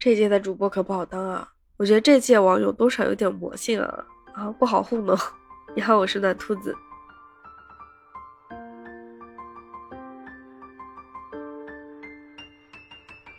[0.00, 1.46] 这届的主播可不好当啊！
[1.76, 5.14] 我觉得这届网友多少有点魔性啊啊，不好糊弄。
[5.76, 6.74] 你好，我是暖兔子。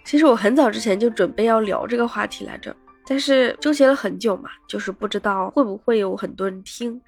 [0.06, 2.76] 其实我很早之前就准备要聊这个话题来着，
[3.08, 7.02] 但是纠结了很久嘛，就是不知道会不会有很多人听。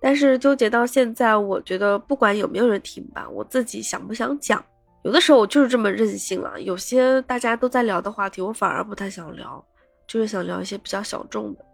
[0.00, 4.64] 但是纠结到现在，我觉得不管有没有人听吧，我自己想不想讲，
[5.06, 6.60] 有的时候我就是这么任性了。
[6.60, 9.64] 有些大家都在聊的话题，我反而不太想聊，
[10.08, 11.64] 就是想聊一些比较小众的。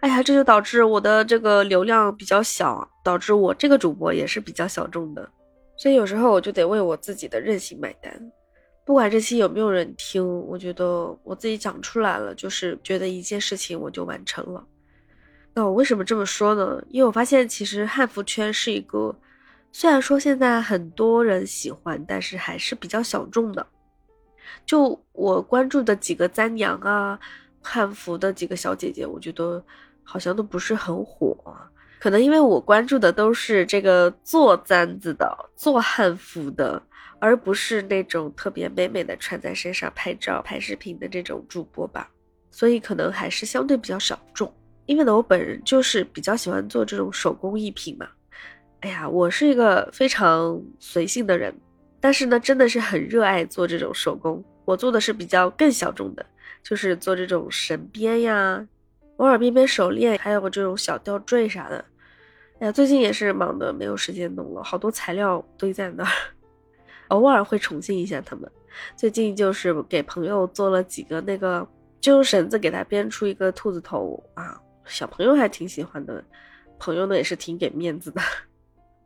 [0.00, 5.26] 哎呀，这就导致我的这个流量比较小，导致我这个主播也是比较小众的。
[5.78, 8.12] 所以有时候我就得为我自己的任性买单。
[8.84, 14.62] 不管这期有没有人听，我觉得我自己讲出来了，就是觉得一件事情我就完成了。
[15.54, 16.84] 那我为什么这么说呢？
[16.90, 19.16] 因为我发现其实汉服圈是一个，
[19.72, 23.66] 虽然说现在很多人喜欢，但是还是比较小众的。
[24.64, 27.18] 就我关注的几个簪娘啊，
[27.60, 29.64] 汉服的几个小姐姐，我觉得
[30.04, 31.36] 好像都不是很火。
[31.98, 36.80] 可能因为我关注的都是这个做簪子的、做汉服的。
[37.24, 42.10] 而不是那种特别美美的穿在身上拍照、拍视频的这种主播吧，
[42.50, 44.52] 所以可能还是相对比较小众。
[44.86, 48.08] 因为呢，我本人就是比较喜欢做这种手工艺品嘛。
[48.82, 51.54] 哎呀，我是一个非常随性的人，
[52.00, 54.44] 但是呢，真的是很热爱做这种手工。
[54.64, 56.26] 我做的是比较更小众的，
[56.64, 58.66] 就是做这种绳编呀、
[59.18, 61.84] 偶尔编编手链，还有这种小吊坠啥的。
[62.58, 66.10] 哎呀，最近也是忙的没有时间弄了，好多材料堆在那儿。
[67.08, 68.50] 偶尔会宠幸一下他们，
[68.96, 71.64] 最近就是给朋友做了几个那个，
[72.00, 76.24] 就用绳子给他编出一个兔子头啊，小朋友还挺喜欢的，
[76.80, 78.20] 朋友呢也是挺给面子的，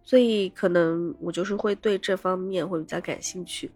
[0.06, 3.70] 所以可能我就是会对这方面会比较感兴趣。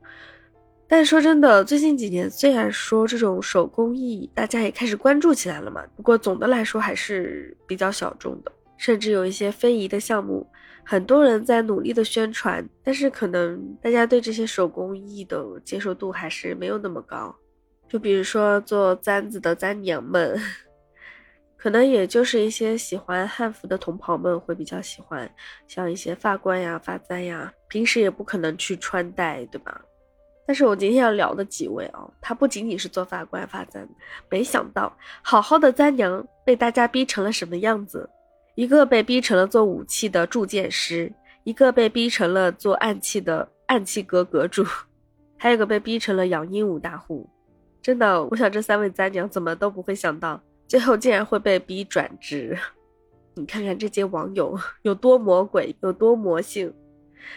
[0.89, 10.47] 但说真的，最近几年虽然说这种手工艺大家也开始关注起来了嘛，不过总的来说还是比较小众的，甚至有一些非遗的项目。
[10.83, 17.33] 很多人在努力的宣传，但是可能大家对这些手工艺的接受度还是没有那么高。
[17.89, 20.37] 就比如说做簪子的簪娘们，
[21.61, 25.31] 可能也就是一些喜欢汉服的同袍们会比较喜欢，
[25.69, 29.79] 像一些发冠呀、发簪呀，平时也不可能去穿戴，对吧？
[30.47, 33.87] 但是我今天要聊的几位啊，他不仅仅是做发冠、发簪，
[34.31, 34.91] 没想到
[35.21, 38.09] 好好的簪娘被大家逼成了什么样子。
[38.55, 41.13] 一个被逼成了做武器的铸剑师，
[41.45, 44.65] 一个被逼成了做暗器的暗器阁阁主，
[45.37, 47.29] 还有个被逼成了养鹦鹉大户。
[47.83, 52.57] 真的，我想这三位簪娘怎么都不会想到，最后竟然会被逼转职。
[53.35, 56.73] 你看看这些网友有多魔鬼，有多魔性。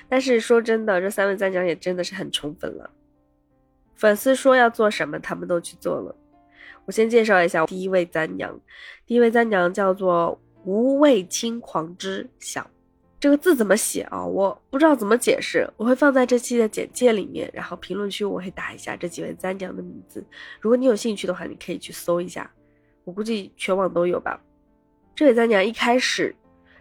[0.08, 2.88] 但是说真的，这三位簪娘也真的是很宠粉了。
[3.96, 6.16] 粉丝说要做什么，他们都去做了。
[6.86, 8.60] 我先介绍一下第一位簪娘，
[9.08, 10.40] 第一位簪娘叫做。
[10.66, 12.66] 无畏轻狂之想，
[13.20, 14.26] 这个字怎么写啊？
[14.26, 20.26] 我不知道怎么解释，我会放在这期的简介里面，然后评论区我会打一下这几位簪娘的名字。
[20.62, 22.50] 如果你有兴趣的话，你可以去搜一下，
[23.04, 24.40] 我估计全网都有吧。
[25.16, 26.36] 这位簪娘一开始，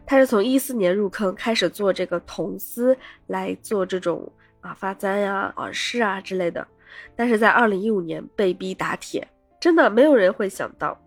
[0.06, 2.97] 她是从一四年入坑，开始做这个铜丝
[3.27, 6.66] 来做这种啊发簪呀、耳饰啊之类的，
[7.15, 9.27] 但是在二零一五年被逼打铁，
[9.60, 10.99] 真的没有人会想到，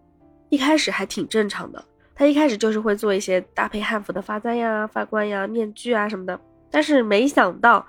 [0.50, 1.84] 一开始还挺正常的。
[2.14, 6.40] 他一开始就是会做一些搭配汉服的发簪呀、发冠呀、面具啊什么的，
[6.72, 7.86] 但是没想到，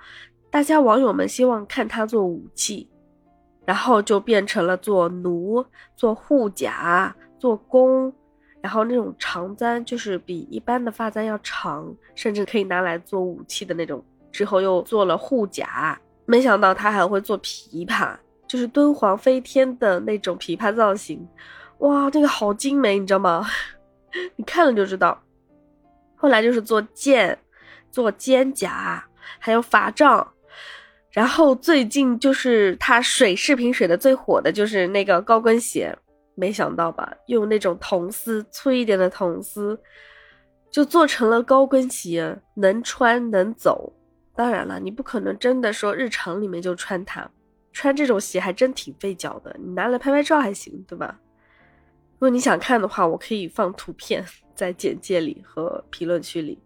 [0.49, 2.89] 大家网友们希望看他做武器，
[3.67, 5.65] 然后就变成了做弩、
[5.97, 8.11] 做护甲、做工，
[8.61, 14.01] 然后那种长簪就是比一般的发簪要长，甚至可以拿来做武器的那种。
[14.31, 18.15] 之后又做了护甲，没想到他还会做琵琶，
[18.47, 21.27] 就是敦煌飞天的那种琵琶造型，
[21.79, 23.45] 哇，那个好精美，你知道吗？
[24.37, 25.21] 你看了就知道，
[26.15, 27.37] 后来就是做剑、
[27.91, 29.03] 做肩甲，
[29.39, 30.25] 还有法杖，
[31.17, 35.91] 然后最近就是他水视频水的最火的就是那个高跟鞋，
[36.35, 37.11] 没想到吧？
[37.25, 39.75] 用那种铜丝粗一点的铜丝，
[40.69, 43.91] 就做成了高跟鞋，能穿能走。
[44.35, 47.27] 当然了，你不可能真的说日常里面就穿它，
[47.73, 49.55] 穿这种鞋还真挺费脚的。
[49.59, 51.19] 你拿来拍拍照还行，对吧？
[52.19, 54.23] 如果你想看的话，我可以放图片
[54.53, 56.61] 在简介里和评论区里。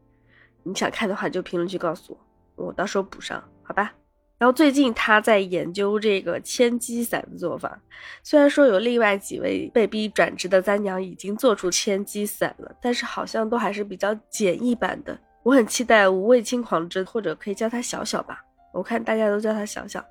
[0.64, 2.18] 你想看的话，就评论区告诉
[2.58, 3.94] 我，我到时候补上，好吧？
[4.42, 7.80] 然后最近他在研究这个千机伞的做法，
[8.24, 15.16] 虽然说有另外几位被逼转职的簪娘已经做出千机伞了，但是好像都还是比较简易版的。
[15.44, 18.44] 我很期待无畏轻狂之，或者可以叫他小小吧，
[18.74, 20.04] 我看大家都叫他小小。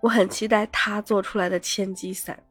[0.00, 2.42] 我很期待他做出来的千机伞。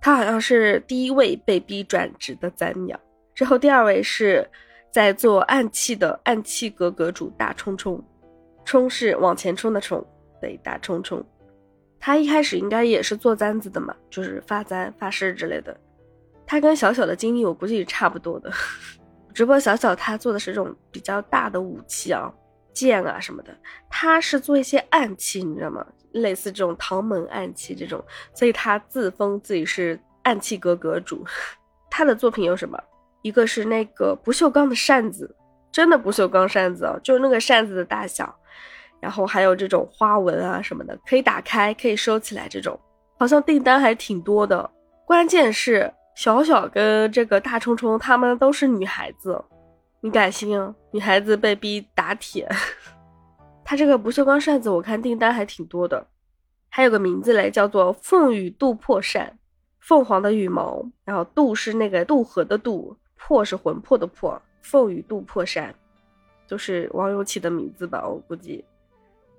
[0.00, 2.98] 他好像是第一位被逼转职的赞鸟。
[3.32, 4.44] 之后第二位是
[4.90, 8.02] 在做暗器的暗器阁阁主大冲冲，
[8.64, 10.04] 冲是往前冲的冲，
[10.40, 11.24] 对，大冲冲。
[12.00, 15.74] 他一开始应该也是做簪子的嘛，就是发簪、发饰之类的。
[16.46, 18.50] 他跟小小的经历我估计也差不多的，
[19.32, 22.30] 只不过小小他做的是这种比较大的武器啊，
[22.74, 23.56] 剑啊什么的。
[23.88, 25.86] 他是做一些暗器，你知道吗？
[26.12, 31.24] 类似这种唐门暗器这种，所以他自封自己是暗器阁阁主。
[31.90, 32.78] 他的作品有什么？
[33.22, 35.34] 一个是那个不锈钢的扇子，
[35.72, 38.38] 真的不锈钢扇子哦，就那个扇子的大小。
[39.04, 42.80] 然后还有这种花纹啊什么的，可以打开，可以收起来，这种
[43.18, 44.70] 好像订单还挺多的。
[45.04, 49.44] 关键是小小跟这个大冲冲他们都是女孩子，
[50.00, 50.58] 你敢信？
[50.90, 52.48] 女孩子被逼打铁。
[53.62, 56.06] 他这个不锈钢扇子，我看订单还挺多的，
[56.70, 59.38] 还有个名字嘞，叫做凤羽渡破扇，
[59.80, 65.74] 凤凰的羽毛，然后渡是那个渡河的渡，破是魂魄的魄，凤羽渡破扇，
[66.46, 68.64] 就是网友起的名字吧，我估计。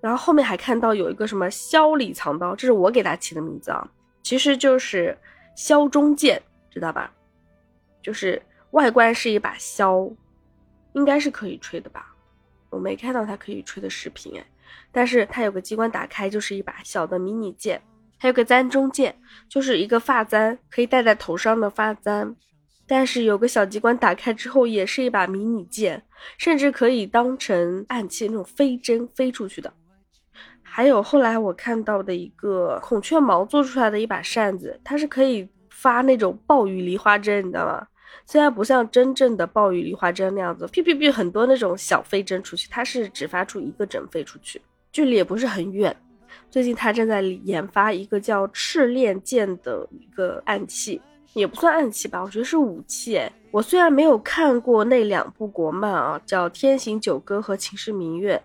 [0.06, 3.90] 然后后面还看到有一个什么箫里藏刀，这是我给他起的名字啊，
[4.22, 5.18] 其实就是
[5.58, 7.12] 箫中剑，知道吧？
[8.04, 10.14] 就是外观是一把箫，
[10.94, 12.14] 应该是可以吹的吧？
[12.70, 14.46] 我没看到它可以吹的视频哎，
[14.92, 17.82] 但是它有个机关打开就是一把小的迷你剑，
[18.20, 19.18] 还有个簪中剑，
[19.50, 22.36] 就是一个发簪，可以戴在头上的发簪，
[22.86, 26.04] 但是有个小机关打开之后也是一把迷你剑，
[26.38, 29.74] 甚至可以当成暗器那种飞针飞出去的。
[30.76, 37.88] 还有后来我看到的一个孔雀毛做出来的一把扇子，它是可以发那种暴雨梨花针，你知道吗？
[38.26, 44.62] 虽然不像真正的暴雨梨花针那样子，哔哔哔很多那种小飞针出去，它是只发出一个针飞出去，
[44.92, 45.96] 距离也不是很远。
[46.52, 51.02] 最近他正在研发一个叫赤练剑的一个暗器，
[51.32, 53.18] 也不算暗器吧，我觉得是武器。
[53.50, 58.36] 我虽然没有看过那两部国漫啊，叫《天行九歌》和《秦时明月》。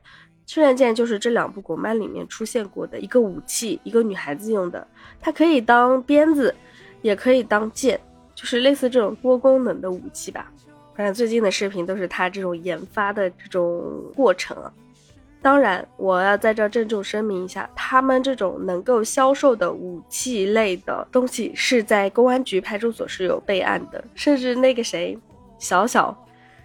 [0.52, 4.84] 赤练剑就是这两部国漫里面出现过的一个武器，一个女孩子用的，
[5.20, 6.52] 它可以当鞭子，
[7.02, 8.00] 也可以当剑，
[8.34, 10.50] 就是类似这种多功能的武器吧。
[10.96, 14.72] 反正最近的视频都是他这种研发的这种过程啊。
[15.40, 25.16] 当然，我要在这郑重声明一下，他们这种能够销售的武器类的东西是在公安局派出所是有备案的，甚至那个谁
[25.60, 26.12] 小小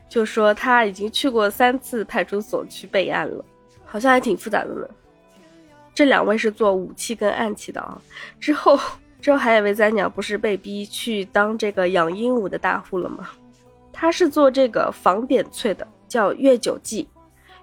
[0.10, 3.46] 就说他已经去过三次派出所去备案了。
[3.96, 4.86] 好像还挺复杂的呢。
[5.94, 7.98] 这两位是做武器跟暗器的啊。
[8.42, 8.78] 之后，
[9.22, 13.30] 之后还有位灾鸟不是被逼去当这个养鹦鹉的大户了吗？
[13.94, 17.08] 他是做这个仿点翠的，叫月九记。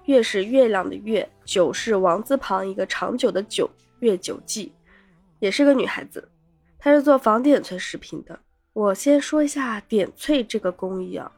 [0.06, 3.68] 月是月亮的月，九是王字旁一个长久的久。
[4.00, 4.72] 月九记
[5.38, 6.26] 也是个女孩子，
[6.78, 8.40] 她是做仿点翠饰品的。
[8.72, 11.30] 我先说一下点翠这个工艺啊。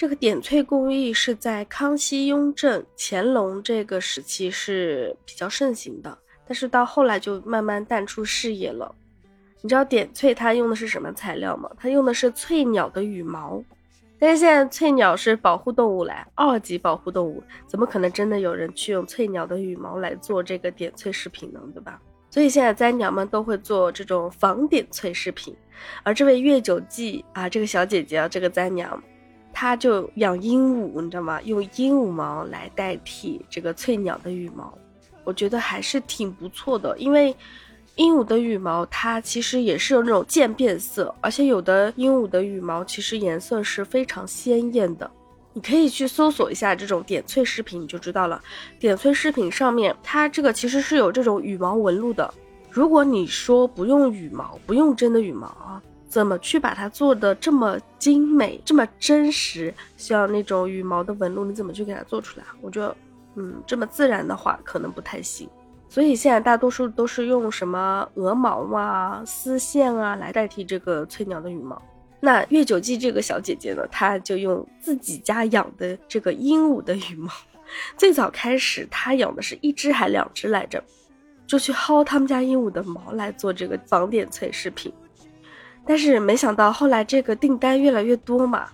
[0.00, 6.16] 这个点翠工艺是在康熙、雍正、乾隆这个时期是比较盛行的，
[6.46, 8.94] 但是到后来就慢慢淡出视野了。
[9.60, 11.70] 你知道点翠它用的是什么材料吗？
[11.76, 13.62] 它用的是翠鸟的羽毛，
[14.18, 21.60] 但是现在翠鸟是保护动物来，二级保护动物，怎么可能真的有人去用翠鸟的羽毛来做这个点翠饰品呢？
[21.74, 22.00] 对吧？
[22.30, 25.54] 所以现在簪鸟们都会做这种仿点翠饰品，
[26.02, 28.98] 而这位月九记啊，这个小姐姐啊，这个簪鸟。
[29.52, 31.40] 他就养鹦鹉，你知道吗？
[31.42, 34.72] 用鹦鹉毛来代替这个翠鸟的羽毛，
[35.24, 36.96] 我觉得还是挺不错的。
[36.98, 37.34] 因为
[37.96, 45.10] 鹦鹉的羽毛它其实也是有那种渐变色，而且有的鹦鹉的羽毛其实颜色是非常鲜艳的。
[45.52, 48.40] 你可以去搜索一下这种点翠饰品，你就知道了。
[48.78, 52.32] 点翠饰品上面它这个其实是有这种羽毛纹路的。
[52.70, 55.82] 如果你说不用羽毛，不用真的羽毛啊。
[56.10, 59.72] 怎么去把它做的这么精美、这么真实？
[59.96, 62.44] 像那种羽毛的纹路，你怎么去给它做出来？
[62.60, 62.96] 我觉得，
[63.36, 65.48] 嗯，这么自然的话可能不太行。
[65.88, 71.80] 所以现在大多数都是用什么鹅毛啊、丝线啊来代替这个翠鸟的羽毛。
[72.18, 77.30] 那月九记这个小姐姐呢，她就用自己家养的这个鹦鹉的羽毛。
[77.96, 80.82] 最早开始，她养的是一只还两只来着，
[81.46, 84.92] 就去薅他们家鹦鹉的毛来做这个仿点翠饰品。
[85.86, 88.68] 但是没想到后来这个订单越来越多嘛，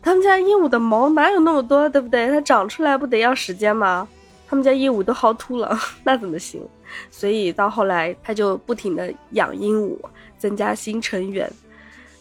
[0.00, 2.28] 他们家鹦鹉的毛哪有那么多，对不对？
[2.28, 4.06] 它长出来不得要时间吗？
[4.48, 6.66] 他们家鹦鹉都薅秃了， 那怎么行？
[7.10, 9.96] 所以到后来他就不停的养鹦鹉，
[10.38, 11.50] 增加新成员。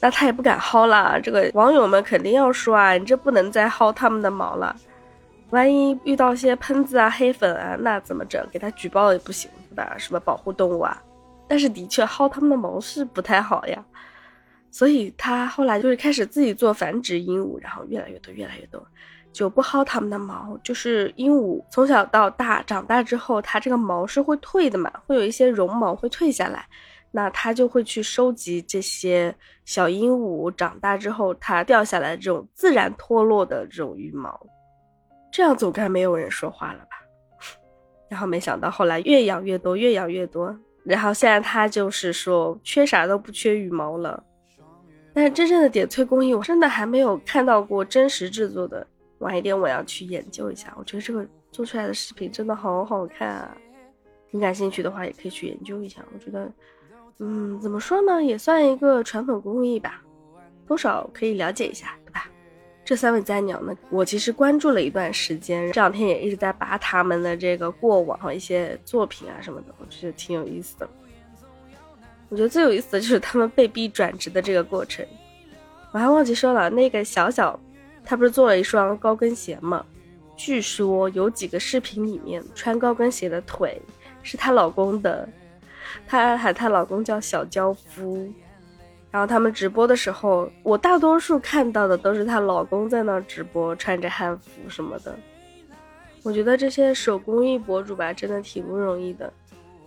[0.02, 4.76] 那他也不敢薅了，这个网友们肯定要说啊，你这不能再薅他们的毛了，
[5.50, 8.42] 万一遇到些喷子啊、黑粉啊，那怎么整？
[8.52, 9.96] 给他举报也不行，对吧？
[9.98, 11.02] 什么保护动物啊？
[11.48, 13.84] 但是的确薅他们的毛是不太好呀，
[14.72, 18.86] 所以他后来就是开始自己做繁殖鹦鹉，然后越来越多，越来越多，
[19.34, 20.58] 就不薅他们的毛。
[20.64, 26.66] 就是鹦鹉从小到大长大之后，它这个毛是会退的嘛，会有一些绒毛会退下来，
[27.12, 29.34] 那他就会去收集这些
[29.66, 34.40] 小鹦鹉长大之后它掉下来的这种自然脱落的这种羽毛，
[35.32, 36.98] 这样总该没有人说话了吧？
[38.10, 40.56] 然后没想到后来越养越多，越养越多。
[40.86, 44.24] 然后现在他就是说缺啥都不缺羽毛了，
[45.14, 48.86] 但是真正的点翠工艺我真的还没有看到过真实制作的，
[49.20, 50.74] 晚一点我要去研究一下。
[50.78, 53.58] 我觉得这个做出来的视频真的好好看啊！
[54.32, 56.06] 你感兴趣的话也可以去研究一下。
[56.14, 56.52] 我觉得，
[57.18, 60.04] 嗯，怎么说呢，也算一个传统工艺吧，
[60.68, 62.30] 多少可以了解一下，对吧？
[62.86, 70.90] 这三位灾鸟呢，我其实关注了一段时间，这两天也一直在扒他们的这个过往和一些作品啊什么的，我觉得挺有意思的。
[72.30, 75.06] 我觉得最有意思的就是他们被逼转职的这个过程。
[75.92, 77.60] 我还忘记说了，那个小小，
[78.06, 79.84] 他不是做了一双高跟鞋吗？
[80.38, 83.82] 据说有几个视频里面穿高跟鞋的腿
[84.24, 85.28] 是她老公的，
[86.08, 88.32] 她喊她老公叫小娇夫。
[89.12, 95.18] 然后他们直播的时候，我大多数看到的都是她老公在那直播，穿着汉服什么的。
[96.22, 99.34] 我觉得这些手工艺博主吧，真的挺不容易的。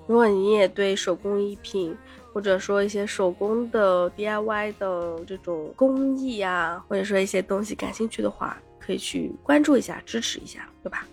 [0.08, 1.96] 如果你也对手工艺品，
[2.32, 11.06] 或者说一些手工的 DIY 的这种工艺啊，或者说一些东西感兴趣的话，可以去关注一下，支持一下，对吧？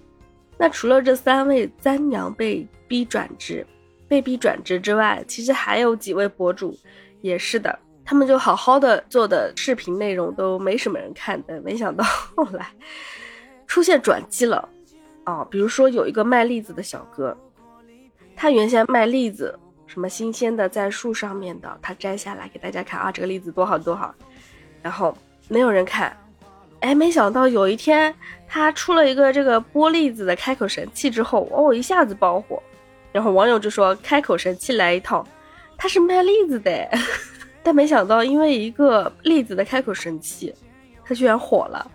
[0.57, 3.65] 那除了这三位簪娘被逼转职、
[4.07, 6.77] 被逼转职之外，其实还有几位博主
[7.21, 7.77] 也是的。
[8.03, 12.03] 他们就好好的做的视频内容都没什么人看的，没想到
[12.35, 12.71] 后来
[13.67, 14.67] 出现转机了
[15.25, 15.45] 啊！
[15.51, 17.37] 比如说有一个卖栗子的小哥，
[18.35, 19.57] 他原先卖栗子，
[19.91, 24.13] 什么新鲜的在树上面的，他摘下来给大家看啊，这个栗子多好多好，
[24.83, 25.17] 然后
[25.47, 26.15] 没有人看，
[26.81, 28.13] 哎，没想到有一天
[28.47, 32.61] 他出了一个这个剥栗子的开口神器之后，哦，一下子爆火，
[33.11, 35.27] 然后网友就说开口神器来一套，
[35.75, 36.87] 他是卖栗子的。
[37.63, 40.53] 但没想到，因为一个栗子的开口神器，
[41.03, 41.91] 他居然火了。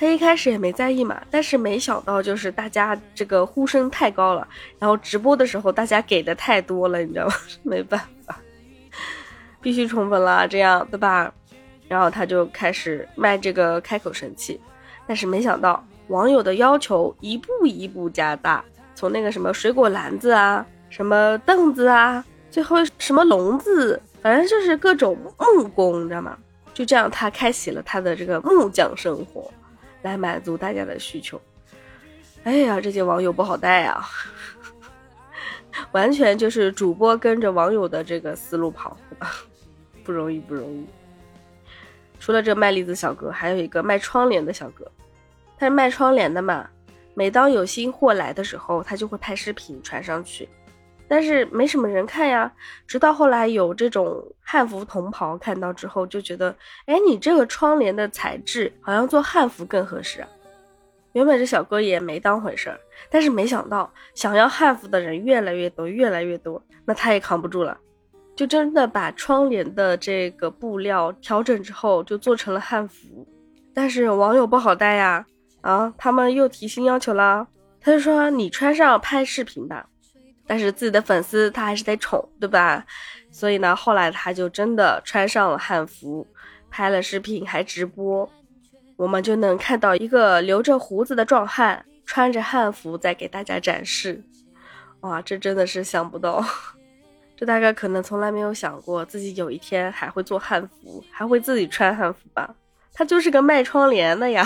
[0.00, 7.34] 他一开始也没在意嘛，但是没想到就是大家这个呼声太高了，然后直播的时候大家给的太多了，你知道吗？
[7.62, 8.40] 没办法，
[9.60, 11.30] 必须宠粉了，这样对吧？
[11.86, 14.58] 然后他就开始卖这个开口神器，
[15.06, 18.64] 但是没想到网友的要求一步一步加大，
[18.94, 24.00] 从那个什么水果篮子啊，什么凳子啊，最后什么笼子。
[24.22, 26.38] 反正就是各种木工，你知道吗？
[26.72, 29.50] 就这样，他开启了他的这个木匠生活，
[30.02, 31.40] 来满足大家的需求。
[32.44, 34.08] 哎呀，这些网友不好带啊，
[35.92, 38.96] 完全就是主播跟着网友的这个思路跑，
[40.02, 40.86] 不容易，不容易。
[42.18, 44.90] 除了这卖栗子小哥，还有一个卖窗帘的小哥，
[45.58, 46.68] 他是卖窗帘的嘛。
[47.14, 50.48] 每当有新货来的时候，他就会拍视频传上去。
[51.10, 52.52] 但是没什么人看呀，
[52.86, 56.54] 直到后来有这种汉服同袍看到之后，就觉得，
[56.86, 60.28] 哎，你这个窗帘的材质好像做汉服更合适啊。
[61.14, 62.78] 原本这小哥也没当回事儿，
[63.10, 67.76] 但是没想到想要汉服的人越来越多，越来越多，那他也扛不住了，
[68.36, 73.26] 就真的把窗帘的这个布料调整之后，就做成了汉服。
[73.74, 75.26] 但是网友不好带呀，
[75.62, 77.48] 啊，他们又提新要求了，
[77.80, 79.88] 他就说你穿上拍视频吧。
[80.50, 82.84] 但是自己的粉丝他还是得宠，对吧？
[83.30, 86.26] 所以呢，后来他就真的穿上了汉服，
[86.68, 88.28] 拍了视频，还直播，
[88.96, 94.20] 我们就能看到一个留着胡子的壮汉穿着汉服在给大家展示。
[95.02, 96.44] 哇，这真的是想不到，
[97.38, 102.52] 这大概可能从来没有想过自己有一天还会做汉服，还会自己穿汉服吧？
[102.92, 104.44] 他就是个卖窗帘的呀，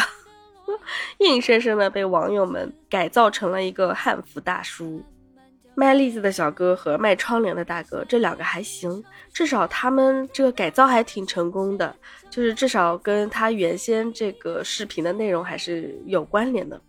[1.21, 5.03] 硬生生的被网友们改造成了一个汉服大叔。
[5.77, 9.03] 卖栗子的小哥和卖窗帘的大哥，这两个还行，
[9.33, 11.95] 至少他们这个改造还挺成功的，
[12.31, 16.81] 就是至少跟他原先这个视频的内容还是有关联的。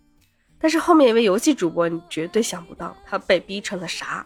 [0.60, 4.26] 但是后面一位游戏主播，你绝对想不到他被逼成了啥？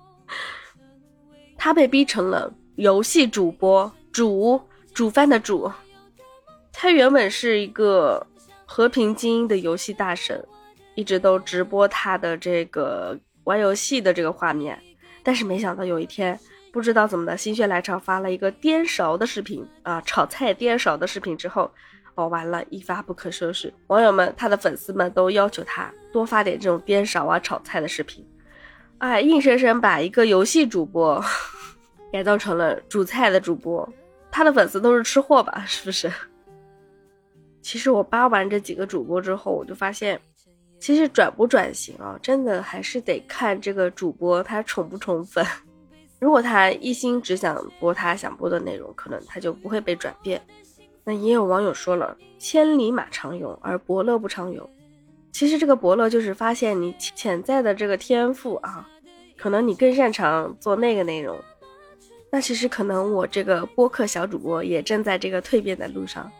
[1.56, 4.60] 他被逼成了游戏主播，煮
[4.92, 5.72] 煮饭的煮。
[6.72, 8.26] 他原本是一个
[8.66, 10.46] 和平精英的游戏大神，
[10.94, 13.18] 一直都直播他的这个。
[13.44, 14.78] 玩游戏的这个画面，
[15.22, 16.38] 但是没想到有一天，
[16.72, 21.70] 不知道怎么的，心血来潮发了一个颠勺的视频啊，炒菜颠勺的视频之后，
[22.14, 23.72] 哦，完了，一发不可收拾。
[23.88, 28.26] 网友们，他的粉丝们都要求他多发点这种颠勺啊、炒菜的视频，
[28.98, 31.22] 哎，硬生生把一个游戏主播
[32.12, 33.88] 改造成了煮菜的主播，
[34.30, 35.64] 他的粉丝都是吃货吧？
[35.66, 36.10] 是不是？
[37.62, 40.20] 其实我扒完这几个主播之后，我就发现，
[40.80, 45.44] 其实转不转型啊，真的还是得看这个主播他宠不宠粉。
[46.18, 50.40] 如果他一心只想播他想播的内容，可能他就不会被转变。
[51.04, 54.68] 那也有网友说了，千里马常有，而伯乐不常有。
[55.32, 58.88] 其实这个伯乐就是发现你潜在的这个天赋啊，
[59.38, 61.38] 可能你更擅长做那个内容。
[62.30, 66.30] 那其实可能我这个播客小主播也正在这个蜕变的路上。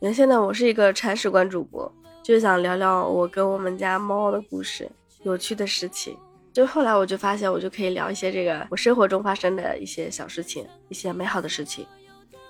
[0.00, 1.92] 原先呢，我是一个铲屎官主播，
[2.22, 4.90] 就是想聊聊我跟我们家猫的故事，
[5.22, 6.16] 有趣的事情。
[6.52, 11.86] 就后来我就发现，我就可以聊一些这个我生活中发生的一些小事情，一些美好的事情。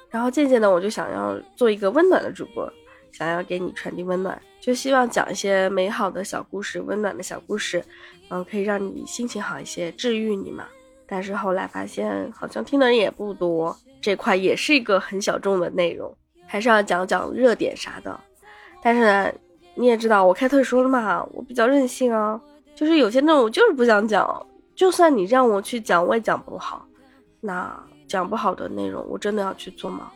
[0.09, 2.71] 然后渐渐的，我就想要做一个温暖的主播，
[3.13, 7.85] 想要给你传递温暖，就希望讲一些美好的小故事，温暖的小故事，
[8.31, 10.67] 嗯，可以让你心情好一些，治愈你嘛。
[11.07, 16.13] 但是后来发现，好像听的人也不多，这块也是一个很小众的内容，
[16.47, 18.19] 还是要讲讲热点啥的。
[18.83, 19.33] 但是呢，
[19.75, 22.41] 你也知道我开特殊了嘛，我比较任性啊。
[22.75, 26.87] 就是有些内容我就是不想讲，就算你让我去讲，我也讲不好。
[27.41, 30.11] 那讲不好的内容，我真的要去做吗？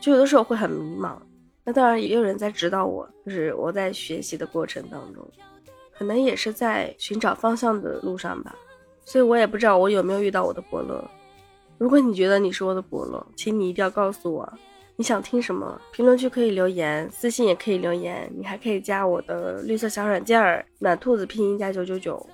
[0.00, 1.16] 就有的时候会很迷茫。
[1.64, 5.26] 那当然也有人在指导我，就是我在学习的过程当中，
[5.98, 8.54] 可能也是在寻找方向的路上吧。
[9.04, 11.04] 所以我也不知道我有没有遇到我的伯乐。
[11.78, 14.52] 如果你觉得你是我的伯乐，请你一定要告诉我。
[14.98, 15.78] 你想听什么？
[15.92, 18.32] 评论区可以留言，私信也可以留言。
[18.34, 22.26] 你还可以加我的绿色小软件儿“暖兔子”拼音加九九九，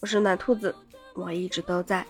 [0.00, 0.74] 我是暖兔子，
[1.14, 2.04] 我一直都在。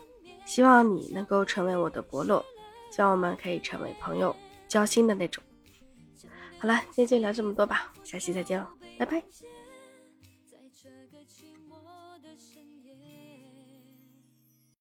[0.44, 2.44] 希望你能够成为我的伯乐，
[2.90, 4.34] 希望我们可以成为朋友，
[4.68, 5.42] 交心的那种。
[6.58, 9.20] 好了，今天就聊这么多吧，下期再见了，拜拜。